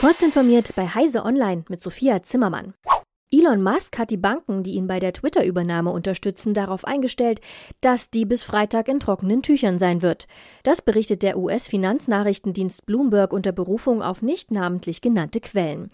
Kurz 0.00 0.22
informiert 0.22 0.72
bei 0.74 0.86
Heise 0.86 1.24
Online 1.24 1.64
mit 1.68 1.82
Sophia 1.82 2.22
Zimmermann. 2.22 2.74
Elon 3.30 3.62
Musk 3.62 3.98
hat 3.98 4.10
die 4.10 4.16
Banken, 4.16 4.62
die 4.62 4.72
ihn 4.74 4.86
bei 4.86 4.98
der 4.98 5.12
Twitter-Übernahme 5.12 5.90
unterstützen, 5.90 6.52
darauf 6.52 6.84
eingestellt, 6.84 7.40
dass 7.80 8.10
die 8.10 8.26
bis 8.26 8.42
Freitag 8.42 8.88
in 8.88 9.00
trockenen 9.00 9.42
Tüchern 9.42 9.78
sein 9.78 10.02
wird. 10.02 10.26
Das 10.62 10.82
berichtet 10.82 11.22
der 11.22 11.38
US-Finanznachrichtendienst 11.38 12.86
Bloomberg 12.86 13.32
unter 13.32 13.52
Berufung 13.52 14.02
auf 14.02 14.20
nicht 14.20 14.50
namentlich 14.50 15.00
genannte 15.00 15.40
Quellen. 15.40 15.90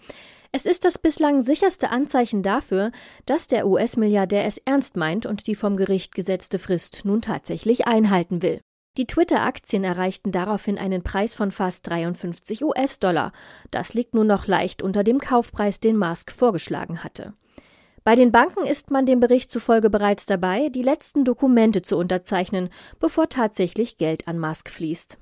Es 0.51 0.65
ist 0.65 0.83
das 0.83 0.97
bislang 0.97 1.41
sicherste 1.41 1.89
Anzeichen 1.89 2.43
dafür, 2.43 2.91
dass 3.25 3.47
der 3.47 3.65
US-Milliardär 3.65 4.45
es 4.45 4.57
ernst 4.57 4.97
meint 4.97 5.25
und 5.25 5.47
die 5.47 5.55
vom 5.55 5.77
Gericht 5.77 6.13
gesetzte 6.13 6.59
Frist 6.59 7.05
nun 7.05 7.21
tatsächlich 7.21 7.87
einhalten 7.87 8.41
will. 8.41 8.61
Die 8.97 9.07
Twitter-Aktien 9.07 9.85
erreichten 9.85 10.33
daraufhin 10.33 10.77
einen 10.77 11.01
Preis 11.01 11.33
von 11.33 11.51
fast 11.51 11.87
53 11.89 12.65
US-Dollar. 12.65 13.31
Das 13.71 13.93
liegt 13.93 14.13
nun 14.13 14.27
noch 14.27 14.47
leicht 14.47 14.81
unter 14.81 15.05
dem 15.05 15.19
Kaufpreis, 15.19 15.79
den 15.79 15.97
Musk 15.97 16.29
vorgeschlagen 16.31 17.01
hatte. 17.01 17.33
Bei 18.03 18.15
den 18.15 18.33
Banken 18.33 18.65
ist 18.65 18.91
man 18.91 19.05
dem 19.05 19.21
Bericht 19.21 19.49
zufolge 19.49 19.89
bereits 19.89 20.25
dabei, 20.25 20.67
die 20.69 20.81
letzten 20.81 21.23
Dokumente 21.23 21.83
zu 21.83 21.97
unterzeichnen, 21.97 22.69
bevor 22.99 23.29
tatsächlich 23.29 23.97
Geld 23.97 24.27
an 24.27 24.39
Musk 24.39 24.69
fließt. 24.69 25.17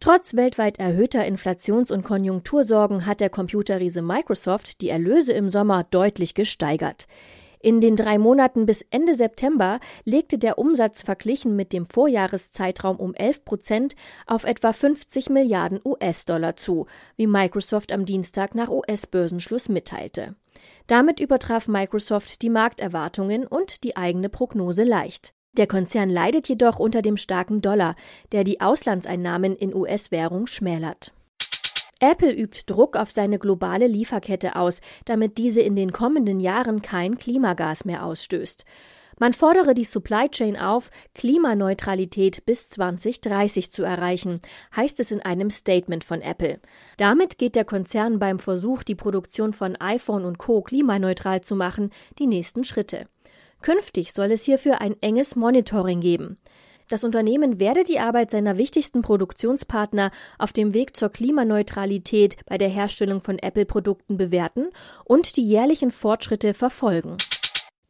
Trotz 0.00 0.34
weltweit 0.34 0.78
erhöhter 0.78 1.24
Inflations- 1.24 1.92
und 1.92 2.02
Konjunktursorgen 2.02 3.06
hat 3.06 3.20
der 3.20 3.30
Computerriese 3.30 4.02
Microsoft 4.02 4.82
die 4.82 4.88
Erlöse 4.90 5.32
im 5.32 5.48
Sommer 5.48 5.84
deutlich 5.84 6.34
gesteigert. 6.34 7.06
In 7.62 7.80
den 7.80 7.94
drei 7.94 8.18
Monaten 8.18 8.66
bis 8.66 8.84
Ende 8.90 9.14
September 9.14 9.78
legte 10.04 10.36
der 10.36 10.58
Umsatz 10.58 11.02
verglichen 11.02 11.54
mit 11.54 11.72
dem 11.72 11.86
Vorjahreszeitraum 11.86 12.96
um 12.96 13.14
11 13.14 13.44
Prozent 13.44 13.94
auf 14.26 14.42
etwa 14.42 14.72
50 14.72 15.30
Milliarden 15.30 15.80
US-Dollar 15.84 16.56
zu, 16.56 16.86
wie 17.16 17.28
Microsoft 17.28 17.92
am 17.92 18.04
Dienstag 18.04 18.56
nach 18.56 18.68
US-Börsenschluss 18.68 19.68
mitteilte. 19.68 20.34
Damit 20.88 21.20
übertraf 21.20 21.68
Microsoft 21.68 22.42
die 22.42 22.50
Markterwartungen 22.50 23.46
und 23.46 23.84
die 23.84 23.96
eigene 23.96 24.28
Prognose 24.28 24.82
leicht. 24.82 25.32
Der 25.56 25.68
Konzern 25.68 26.10
leidet 26.10 26.48
jedoch 26.48 26.80
unter 26.80 27.00
dem 27.00 27.16
starken 27.16 27.62
Dollar, 27.62 27.94
der 28.32 28.42
die 28.42 28.60
Auslandseinnahmen 28.60 29.54
in 29.54 29.72
US-Währung 29.72 30.48
schmälert. 30.48 31.12
Apple 32.02 32.32
übt 32.32 32.64
Druck 32.66 32.96
auf 32.96 33.12
seine 33.12 33.38
globale 33.38 33.86
Lieferkette 33.86 34.56
aus, 34.56 34.80
damit 35.04 35.38
diese 35.38 35.60
in 35.60 35.76
den 35.76 35.92
kommenden 35.92 36.40
Jahren 36.40 36.82
kein 36.82 37.16
Klimagas 37.16 37.84
mehr 37.84 38.04
ausstößt. 38.04 38.64
Man 39.20 39.34
fordere 39.34 39.72
die 39.72 39.84
Supply 39.84 40.28
Chain 40.28 40.56
auf, 40.56 40.90
Klimaneutralität 41.14 42.44
bis 42.44 42.68
2030 42.70 43.70
zu 43.70 43.84
erreichen, 43.84 44.40
heißt 44.74 44.98
es 44.98 45.12
in 45.12 45.20
einem 45.20 45.48
Statement 45.50 46.02
von 46.02 46.22
Apple. 46.22 46.58
Damit 46.96 47.38
geht 47.38 47.54
der 47.54 47.64
Konzern 47.64 48.18
beim 48.18 48.40
Versuch, 48.40 48.82
die 48.82 48.96
Produktion 48.96 49.52
von 49.52 49.76
iPhone 49.76 50.24
und 50.24 50.38
Co 50.38 50.60
klimaneutral 50.60 51.42
zu 51.42 51.54
machen, 51.54 51.90
die 52.18 52.26
nächsten 52.26 52.64
Schritte. 52.64 53.06
Künftig 53.60 54.12
soll 54.12 54.32
es 54.32 54.42
hierfür 54.42 54.80
ein 54.80 54.96
enges 55.02 55.36
Monitoring 55.36 56.00
geben. 56.00 56.38
Das 56.88 57.04
Unternehmen 57.04 57.60
werde 57.60 57.84
die 57.84 57.98
Arbeit 57.98 58.30
seiner 58.30 58.58
wichtigsten 58.58 59.02
Produktionspartner 59.02 60.10
auf 60.38 60.52
dem 60.52 60.74
Weg 60.74 60.96
zur 60.96 61.10
Klimaneutralität 61.10 62.36
bei 62.46 62.58
der 62.58 62.68
Herstellung 62.68 63.20
von 63.20 63.38
Apple-Produkten 63.38 64.16
bewerten 64.16 64.68
und 65.04 65.36
die 65.36 65.46
jährlichen 65.46 65.90
Fortschritte 65.90 66.54
verfolgen. 66.54 67.16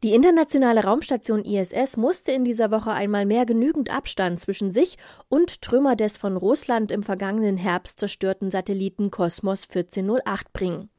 Die 0.03 0.13
internationale 0.13 0.83
Raumstation 0.83 1.45
ISS 1.45 1.95
musste 1.95 2.33
in 2.33 2.43
dieser 2.43 2.71
Woche 2.71 2.91
einmal 2.91 3.25
mehr 3.25 3.45
genügend 3.45 3.89
Abstand 3.89 4.37
zwischen 4.37 4.73
sich 4.73 4.97
und 5.29 5.61
Trümmer 5.61 5.95
des 5.95 6.17
von 6.17 6.35
Russland 6.35 6.91
im 6.91 7.03
vergangenen 7.03 7.55
Herbst 7.55 8.01
zerstörten 8.01 8.51
Satelliten 8.51 9.11
Kosmos 9.11 9.63
1408 9.69 10.51
bringen. 10.51 10.89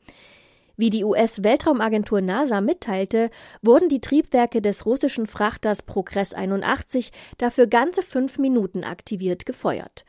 Wie 0.77 0.91
die 0.91 1.05
US-Weltraumagentur 1.05 2.21
NASA 2.21 2.61
mitteilte, 2.61 3.31
wurden 3.63 3.89
die 3.89 4.01
Triebwerke 4.01 4.61
des 4.61 4.87
russischen 4.87 5.27
Frachters 5.27 5.83
Progress 5.83 6.35
81 6.35 7.13
dafür 7.39 7.69
ganze 7.69 8.03
fünf 8.03 8.39
Minuten 8.39 8.83
aktiviert 8.83 9.47
gefeuert. 9.47 10.05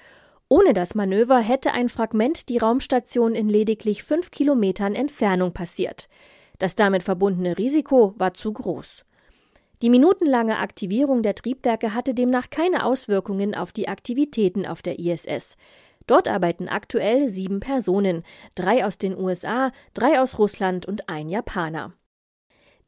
Ohne 0.50 0.74
das 0.74 0.96
Manöver 0.96 1.40
hätte 1.40 1.72
ein 1.72 1.90
Fragment 1.90 2.50
die 2.50 2.58
Raumstation 2.58 3.36
in 3.36 3.50
lediglich 3.50 4.04
fünf 4.04 4.32
Kilometern 4.32 4.96
Entfernung 4.96 5.54
passiert. 5.54 6.08
Das 6.60 6.76
damit 6.76 7.04
verbundene 7.04 7.58
Risiko 7.58 8.14
war 8.18 8.34
zu 8.34 8.54
groß. 8.54 9.06
Die 9.82 9.90
minutenlange 9.90 10.58
Aktivierung 10.58 11.22
der 11.22 11.36
Triebwerke 11.36 11.94
hatte 11.94 12.14
demnach 12.14 12.50
keine 12.50 12.86
Auswirkungen 12.86 13.54
auf 13.54 13.72
die 13.72 13.88
Aktivitäten 13.88 14.66
auf 14.66 14.82
der 14.82 15.00
ISS. 15.00 15.58
Dort 16.08 16.28
arbeiten 16.28 16.68
aktuell 16.70 17.30
sieben 17.30 17.60
Personen, 17.60 18.24
drei 18.54 18.86
aus 18.86 18.98
den 18.98 19.18
USA, 19.18 19.72
drei 19.94 20.20
aus 20.20 20.38
Russland 20.38 20.86
und 20.86 21.10
ein 21.10 21.30
Japaner. 21.30 21.94